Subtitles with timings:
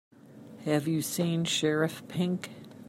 [0.65, 2.49] Have you seen Sheriff Pink?